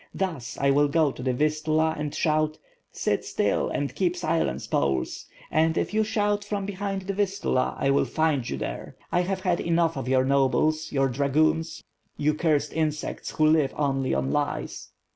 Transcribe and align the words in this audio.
Thus, 0.15 0.57
I 0.59 0.71
will 0.71 0.87
go 0.87 1.11
to 1.11 1.21
the 1.21 1.31
Vistula 1.31 1.93
and 1.95 2.11
shout: 2.11 2.57
'Sit 2.91 3.23
still 3.23 3.69
and 3.69 3.93
keep 3.93 4.17
silence, 4.17 4.65
Poles!' 4.65 5.27
and 5.51 5.77
if 5.77 5.93
you 5.93 6.03
shout 6.03 6.43
from 6.43 6.65
behind 6.65 7.03
the 7.03 7.13
Vistula 7.13 7.75
I 7.77 7.91
will 7.91 8.05
find 8.05 8.49
you 8.49 8.57
there. 8.57 8.95
I 9.11 9.21
have 9.21 9.41
had 9.41 9.59
enough 9.59 9.95
of 9.97 10.07
your 10.07 10.25
nobles, 10.25 10.91
your 10.91 11.07
dragoons, 11.07 11.83
you 12.17 12.33
cursed 12.33 12.73
insects, 12.73 13.29
who 13.29 13.45
live 13.45 13.75
only 13.77 14.15
on 14.15 14.31
lies." 14.31 14.89